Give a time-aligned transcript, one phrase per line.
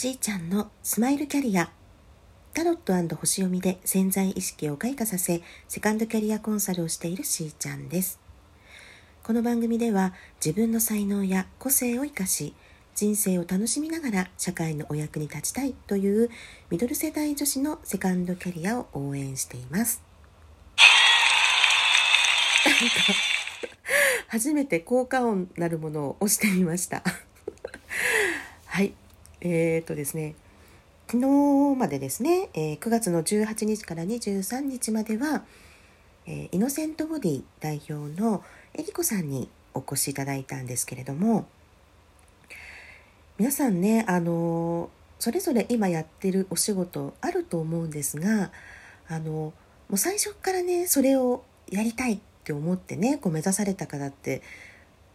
[0.00, 1.72] しーちゃんのスマイルキャリア。
[2.54, 2.76] タロッ
[3.08, 8.20] ト星読みで潜在意識を開花させセカンドキャリアコンサルをしているしーちゃんです。
[9.24, 12.54] この番組では自分の才能や個性を生かし
[12.94, 16.30] 人生を楽しみながら社会のお役に立ちたいという
[16.70, 20.00] ミドル世代女子のセカンドキャリアを応援しています。
[24.28, 27.02] 初めて効果音なるものを押してみました。
[28.66, 28.94] はい。
[29.40, 30.34] えー、とですね
[31.06, 35.44] 昨日までですね、えー、9月の18日から23日までは、
[36.26, 38.42] えー、イノセントボディ代表の
[38.74, 41.46] えりこさんにお越しいただいたんですけれども
[43.38, 48.50] 皆さんねあのそれぞれ今やってるお仕事あると思うんですが
[49.08, 49.54] あのも
[49.92, 54.42] う最初からねそれをやりたいって思ってねこう目指された方って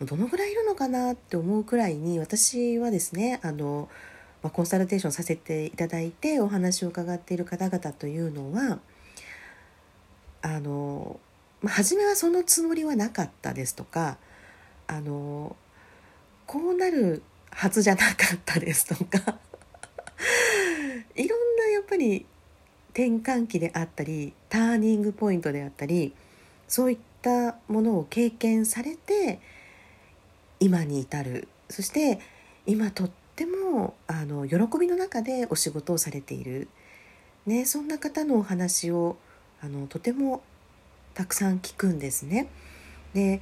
[0.00, 3.88] どのぐらいいるのかなって思うくらいに私はですねあの
[4.42, 8.80] まあ、コンサルテーションさせていただいてお話を伺っている方々というのは
[10.42, 11.20] あの、
[11.60, 14.18] まあ、初めはそのつもりはなかったですとか
[14.88, 15.56] あの
[16.46, 19.38] こうなるはずじゃなかったですとか
[21.14, 22.26] いろんなやっぱり
[22.90, 26.12] 転換期であったりターニングポイントであったり
[26.66, 29.40] そういったものを経験されて
[30.58, 31.48] 今に至る。
[31.68, 32.20] そして
[32.66, 36.68] 今とってってもあの喜びの中でお仕事をされている、
[37.46, 39.16] ね、そんな方のお話を
[39.62, 40.42] あのとても
[41.14, 42.48] たくさん聞くんですね。
[43.14, 43.40] で、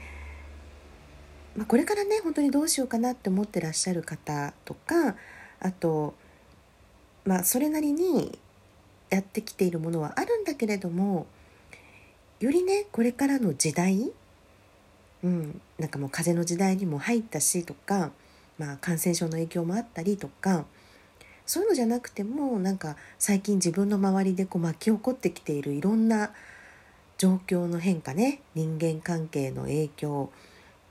[1.56, 5.16] まあ、これからね本当にどうしようかなって思ってらっしゃる方とか
[5.58, 6.14] あと、
[7.24, 8.38] まあ、それなりに
[9.11, 11.27] やってきているものはあるんだけれども
[12.38, 14.12] よりねこれからの時代、
[15.24, 18.12] うん、なんかもう風の時代にも入ったしとか
[18.61, 20.66] まあ、感染症の影響もあったりとか
[21.47, 26.33] そういうのじゃなくてもなんか最近自分の周りでこう巻き起こってきているいろんな
[27.17, 30.30] 状況の変化ね人間関係の影響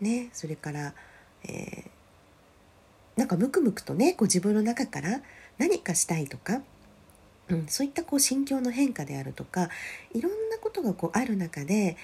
[0.02, 0.96] ねそれから、
[1.44, 5.22] えー、なんかムクムクとねこう自分の中から
[5.60, 6.64] 何かしたいとか、
[7.50, 9.70] うん、そういったこう心境の変化であるとか
[10.14, 11.98] いろんなことがこうある中で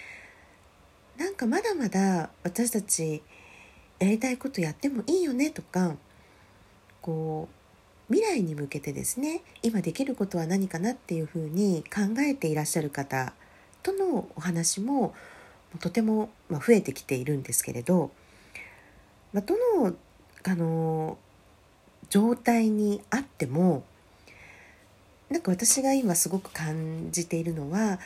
[1.18, 3.24] なんかまだまだ私たち
[4.00, 5.96] やりたいことやってもいいよねとか
[7.02, 7.48] こ
[8.10, 13.34] う未来に向けてですね今できることは何かなっていうふうに考えていらっしゃる方
[13.82, 15.14] とのお話も
[15.80, 18.12] とても増えてきているんですけれど、
[19.34, 19.94] まあ、どの
[20.48, 21.18] あの
[22.10, 23.84] 状態にあっても
[25.30, 28.00] なんか私が今すごく感じているのは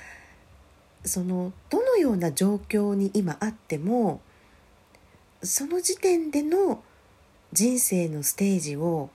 [1.03, 4.21] そのどのような状況に今あっても
[5.41, 6.81] その時点での
[7.53, 9.09] 人生のステージを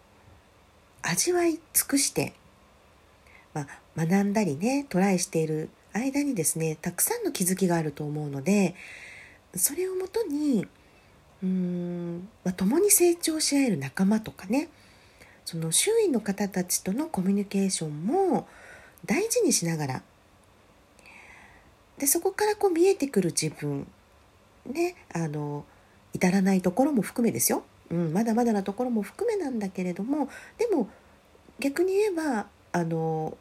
[1.02, 2.32] 味わい尽くして、
[3.52, 8.74] まあ、学んだりねトライしている間にですねたくさんの気づきがあると思うので
[9.54, 10.66] それをもとに
[11.42, 14.68] うーん、まあ、共に成長し合える仲間とかね
[15.44, 18.48] その周囲の方たちとのコミュニケーションも
[19.04, 20.02] 大事にしながら
[21.98, 23.86] でそこからこう見えてくる自分
[24.66, 25.64] ねあの
[26.14, 30.88] 至らないところも含めですよ、うん、まだまだなところも含めなんだけれどもでも
[31.58, 33.36] 逆に言えばあの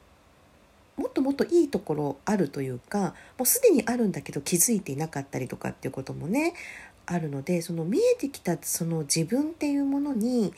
[0.97, 6.53] もっともっといいところあるというかもうすでにあるんだけど気づいていなかったりとかっていうこともね
[7.05, 10.53] あるのでその見えてきたその自分っていうものに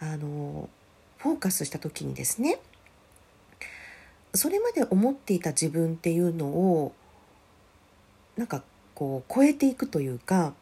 [0.00, 0.68] あの
[1.18, 2.58] フォーカスした時にですね
[4.34, 6.92] それまで思っていた自分っていうのを
[8.36, 8.62] なんか
[8.94, 10.54] こう超えていくというか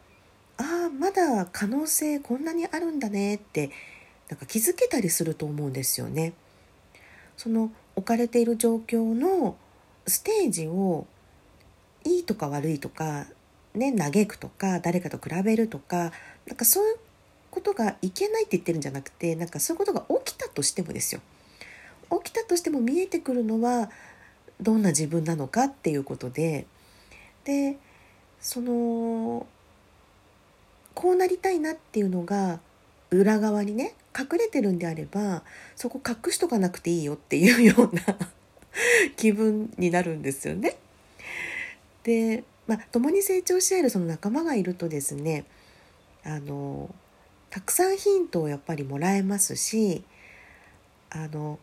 [0.89, 3.71] あまだ可能性こんなにあるんだねって
[4.29, 6.33] なんか気づけたりすると思うんですよね。
[7.37, 9.55] その置かれている状況の
[10.05, 11.07] ステージを
[12.03, 13.27] いいとか悪いとか、
[13.73, 16.11] ね、嘆くとか誰かと比べるとか
[16.47, 16.97] なんかそういう
[17.51, 21.21] ことがいけないって言ってるんじゃなくてなんかそういうことが起きたとしてもですよ
[22.23, 23.89] 起きたとしても見えてくるのは
[24.61, 26.65] どんな自分なのかっていうことで
[27.45, 27.77] で
[28.41, 29.45] その
[30.99, 32.59] こうなりたいなっていうのが
[33.09, 35.43] 裏側にね隠れてるんであれば
[35.77, 38.01] そこ隠しとかなくていいよっていうような
[39.15, 40.75] 気分になるんですよね。
[42.03, 45.45] で、まあ、共に成長し合えるその仲間がいるとですね
[46.25, 46.93] あの
[47.49, 50.03] たくさんヒントをやっぱりもらえますし
[51.11, 51.59] あの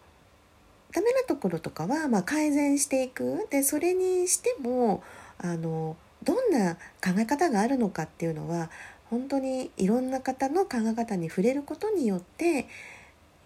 [0.92, 5.04] ダメなところとかはま改善していくでそれにしても
[5.36, 8.70] あのどんな考え方があるのかっていうのは
[9.10, 12.66] 本当にいろんな方の考え方に触れることによって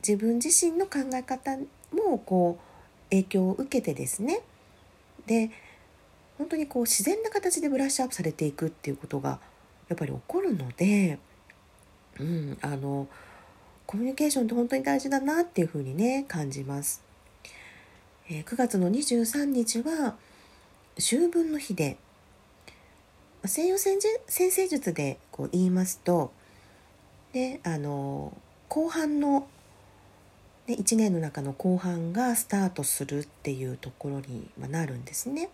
[0.06, 1.58] 自分自身の考え方
[1.92, 4.40] もこう影響を受けてですね
[5.26, 5.50] で
[6.38, 9.38] 本当にこう自然な形でブラッシュアップされていくっていうことが
[9.88, 11.18] やっぱり起こるので、
[12.18, 13.08] うん、あの
[13.86, 17.02] コミュニケーションって本当に大事だなっていうふうにね感じます。
[18.30, 20.14] え、9月の23日は
[20.96, 21.98] 秋分の日で
[23.46, 23.98] 西洋先
[24.28, 26.32] 生術でこう言いますと
[27.32, 28.36] であの
[28.68, 29.48] 後半の、
[30.66, 35.48] ね、1年の中の後半がスタートするっていうところになるんですね。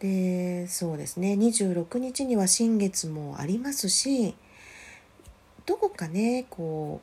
[0.00, 4.34] でそうですね26日には新月もありますし
[5.64, 7.00] どこかねこ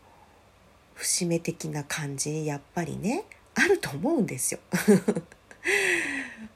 [0.95, 3.23] う節目的な感じやっぱりね
[3.55, 4.59] あると思うんですよ。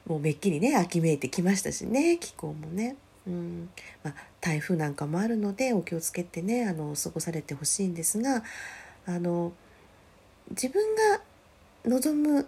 [0.05, 2.95] もうめっきりね秋めいてきましたしね気候もね。
[3.25, 3.69] うん
[4.03, 8.43] まあ、台風なんかもあるのでお気をつけてねあの過ごされてほしいんですが
[9.05, 9.53] あの
[10.49, 11.21] 自分が
[11.85, 12.45] 望む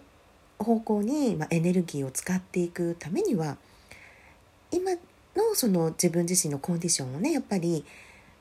[0.58, 3.56] 方向に、まあ、エネルギーを使っていくためには
[4.70, 7.84] 今のその自分自身のコンディションをねやっぱり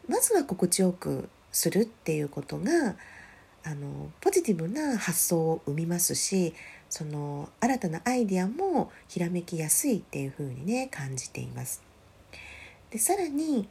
[0.07, 2.95] まずは心地よくするっていうことが
[3.63, 6.53] あのポジティブな発想を生みますし
[6.89, 11.83] その新たなアイデアもひらめきやすいっていう風にね感じています。
[12.89, 13.67] でさらに、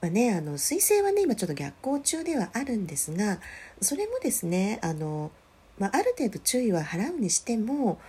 [0.00, 3.38] まあね、あの彗星はね今ちょっと逆行中ではあるんですが
[3.80, 5.30] それもですねあの、
[5.78, 8.00] まあ、ある程度注意は払うにしても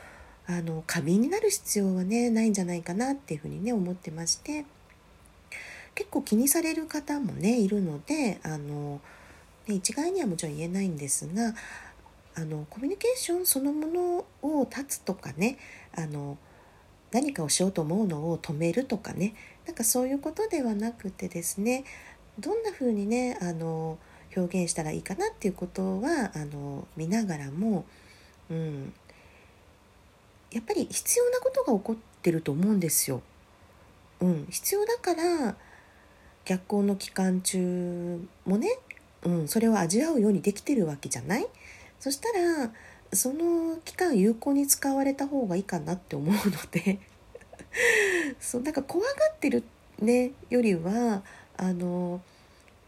[0.47, 4.65] あの過敏になる必要はねないんじゃないかなっていうふうにね思ってまして
[5.95, 8.99] 結構気にされる方もねいるのであの、
[9.67, 11.53] ね、一概にはもちろん言えないんですが
[12.35, 15.57] あのコミュニケーションそのものを断つとかね
[15.95, 16.37] あの
[17.11, 19.33] 何かをしようと思うのを止めるとかね
[19.65, 21.85] なんかそういうことではなくてですね
[22.39, 23.97] どんな風にねあの
[24.35, 27.85] 表現したらいいかなっていうことはあの見ながらも、
[28.49, 28.93] うん、
[30.51, 33.21] やっぱり必要なことが起こってると思うんですよ。
[34.19, 35.55] うん、必要だから
[36.43, 38.77] 逆行の期間中もね、
[39.23, 41.47] うん、それを味わうようにできてるわけじゃない？
[41.99, 42.71] そしたら
[43.13, 46.99] その期間有効に使われた方がいいかなって思うので
[48.39, 49.63] そうなんか怖がってる
[49.99, 51.23] ねよりは
[51.57, 52.21] あの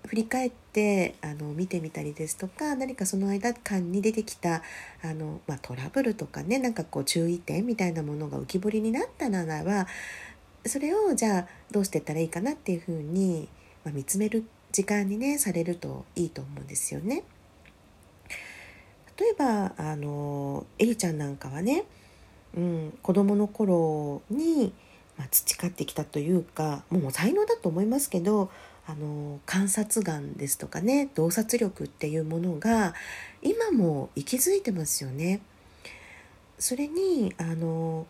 [0.06, 4.62] 振り返ってあの見てみたりですとか何かその間間に出てきた
[5.04, 9.88] あの、まあ、トラブルとかねなんかこう注意点みたいなものが浮き彫りになったならば
[10.66, 13.48] それをじゃあどうしていったらいいかなっていうふうに、
[13.84, 17.24] まあ、見つめる時間にねされるといいと思うんですよね。
[19.20, 21.86] 例えばあのエリちゃんなんかはね、
[22.56, 24.74] うん、子供の頃に、
[25.18, 28.52] まあ、培ってきたというかもう才能だと思いますけど
[28.86, 32.94] あの観察眼ですとかね洞察力っていうものが
[33.42, 35.42] 今も息づいてますよね。
[36.60, 38.08] それにあの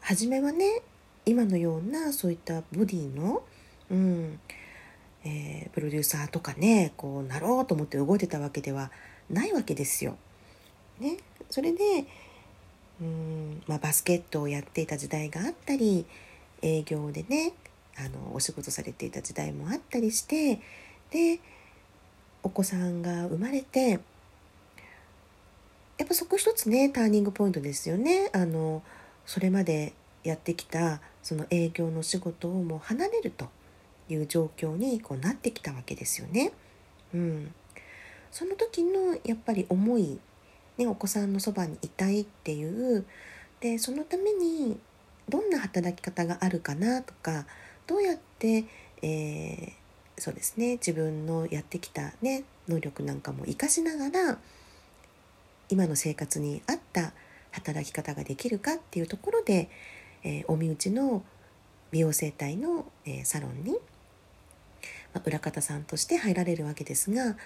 [0.00, 0.82] 初めはね
[1.24, 3.42] 今のようなそういったボディの、
[3.90, 4.40] うん
[5.24, 8.90] えー、プロデューサーとかねこうなろうと思って動いてたわけでは
[9.30, 10.16] ないわけですよ。
[11.00, 11.18] ね、
[11.50, 12.06] それで
[13.00, 16.06] うん、まあ、バスケットをやっていた時代があったり
[16.62, 17.52] 営業でね
[17.98, 20.60] あのお仕事されていた時代もあったりして
[21.10, 21.38] で
[22.42, 24.00] お子さんが生まれて
[25.98, 28.30] やっぱそこ一つねターニングポイントですよね。
[28.34, 28.82] あの
[29.24, 33.48] それまでやってきたその営業の仕事をもう離れると
[34.08, 36.52] いう状況にこうなってきたわけですよね。
[37.14, 37.54] うん、
[38.30, 40.18] その時のやっぱり思い、
[40.78, 43.04] ね、お子さんのそばにいたいっていう。
[43.60, 44.78] でそのために
[45.28, 47.46] どんな働き方があるかなとか
[47.86, 48.64] どうやって、
[49.02, 54.38] えー、そうですね自分のやってきた、ね、能力なんかも活かしながら
[55.68, 57.12] 今の生活に合った
[57.50, 59.68] 働き方ができるかっていうところで、
[60.22, 61.24] えー、お身内の
[61.90, 63.72] 美容整体の、えー、サロンに、
[65.12, 67.36] まあ、裏方さんとして入られるわけですが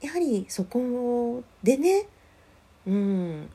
[0.00, 2.06] やはりそこでね
[2.88, 3.50] うん。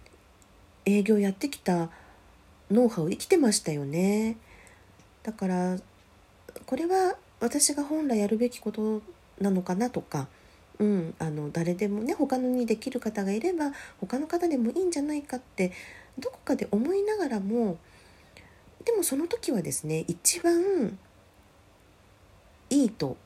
[0.86, 1.90] 営業やってきた
[2.70, 4.38] ノウハウ生きてましたよね。
[5.24, 5.78] だから
[6.66, 9.02] これは私が本来やるべきこと
[9.40, 10.28] なのかなとか、
[10.80, 15.72] うん、あの誰でもね他のにできる方がいれば他の方でもいいんじゃないかって
[16.20, 17.78] どこかで思いながらも
[18.86, 20.98] でもその時はですね一番
[22.70, 23.18] いいと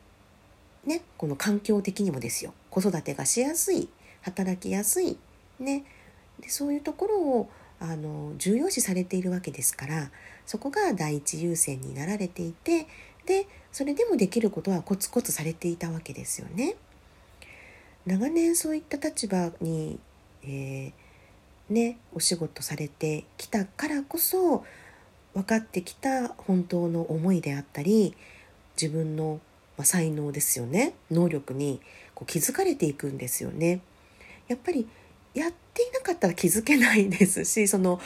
[0.85, 2.53] ねこの環境的にもですよ。
[2.69, 3.89] 子育てがしやすい
[4.21, 5.17] 働きやすい
[5.59, 5.83] ね。
[6.41, 10.11] でそういうところをあの重要視されているわけですから
[10.45, 12.87] そこが第一優先になられていて
[13.25, 16.75] でそれでもできることはコツコツされていたわけですよね。
[18.05, 19.99] 長年そういった立場に、
[20.41, 20.93] えー、
[21.69, 24.63] ね、お仕事されてきたからこそ
[25.33, 28.15] 分かってきた本当の思いであったり
[28.81, 29.41] 自分の
[29.83, 31.81] 才能ですよね能力に
[32.15, 33.81] こう気づかれていくんですよね。
[34.47, 34.87] やっぱり
[35.37, 38.01] やっていなかったら気づけないですし その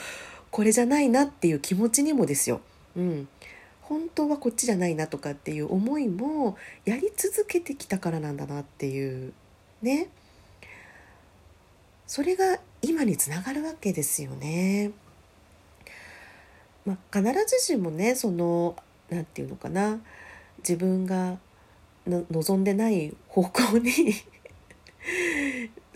[0.50, 2.60] これじゃないなっていう気持ちにもですよ。
[2.94, 3.28] うん、
[3.80, 9.32] 本当はこっちじゃないなとかっていう思いもやり続けてきたからなんだなっていう
[9.80, 10.08] ね
[12.06, 14.90] それが今につながるわけですよね。
[16.84, 18.76] まあ、必ずしもねその
[19.08, 20.00] 何て言うのかな
[20.58, 21.38] 自分が
[22.06, 23.90] 望んでない方向に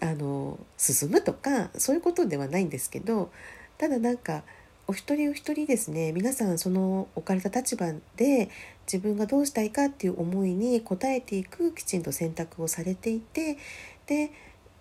[0.00, 3.30] あの進むとかそういうことではないんですけど
[3.78, 4.42] ただなんか
[4.88, 8.50] お一人お一人ですね皆さんその置かれた立場で
[8.86, 13.58] 自分がどうしたいかっていう思いに応えていくきちんと選択をされていて
[14.06, 14.30] で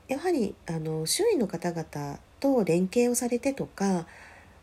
[0.07, 4.05] やはりあの周囲の方々と連携をされてとか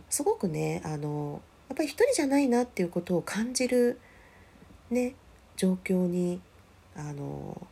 [0.09, 3.99] すごくねあのやっぱり一人じゃないなっていうことを感じる
[4.91, 5.15] ね
[5.57, 6.41] 状況に
[6.95, 7.67] あの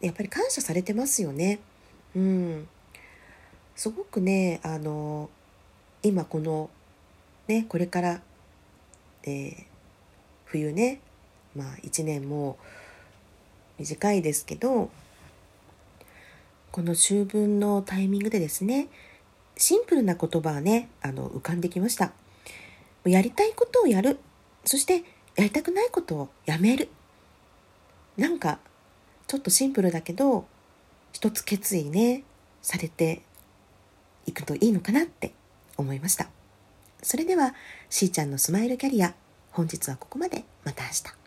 [0.00, 1.58] やっぱり感謝されてますよね。
[2.16, 2.68] うん、
[3.74, 5.28] すごくねあの
[6.02, 6.70] 今この
[7.46, 8.22] ねこれから、
[9.24, 9.54] えー、
[10.46, 11.00] 冬ね
[11.54, 12.56] まあ1年も
[13.78, 14.90] 短いですけど
[16.72, 18.88] この秋分のタイミングでですね
[19.58, 22.12] シンプルな言葉はねあの浮かんできました。
[23.04, 24.18] やりたいことをやる。
[24.64, 25.04] そして
[25.36, 26.88] やりたくないことをやめる。
[28.16, 28.58] なんか
[29.26, 30.46] ちょっとシンプルだけど
[31.16, 32.24] 一つ決意ね
[32.60, 33.22] されて
[34.26, 35.32] いくといいのかなって
[35.78, 36.28] 思いました。
[37.02, 37.54] それでは
[37.88, 39.14] しーちゃんのスマイルキャリア
[39.50, 40.44] 本日はここまで。
[40.62, 41.25] また明日。